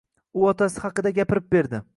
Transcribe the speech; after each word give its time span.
U 0.39 0.47
otasi 0.53 0.83
haqida 0.87 1.15
gapirib 1.21 1.51
berdi. 1.57 1.87